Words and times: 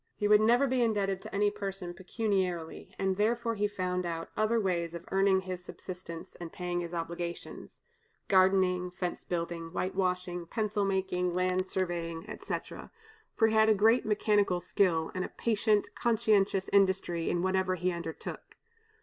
He 0.15 0.27
would 0.27 0.41
never 0.41 0.65
be 0.65 0.81
indebted 0.81 1.21
to 1.21 1.35
any 1.35 1.51
person 1.51 1.93
pecuniarily, 1.93 2.89
and 2.97 3.17
therefore 3.17 3.53
he 3.53 3.67
found 3.67 4.03
out 4.03 4.29
other 4.35 4.59
ways 4.59 4.95
of 4.95 5.05
earning 5.11 5.41
his 5.41 5.63
subsistence 5.63 6.33
and 6.37 6.51
paying 6.51 6.79
his 6.79 6.91
obligations, 6.91 7.83
gardening, 8.27 8.89
fence 8.89 9.23
building, 9.23 9.71
white 9.71 9.93
washing, 9.93 10.47
pencil 10.47 10.85
making, 10.85 11.35
land 11.35 11.67
surveying, 11.67 12.27
etc., 12.27 12.89
for 13.35 13.49
he 13.49 13.53
had 13.53 13.77
great 13.77 14.03
mechanical 14.03 14.59
skill, 14.59 15.11
and 15.13 15.23
a 15.23 15.29
patient, 15.29 15.93
conscientious 15.93 16.67
industry 16.73 17.29
in 17.29 17.43
whatever 17.43 17.75
he 17.75 17.91
undertook. 17.91 18.57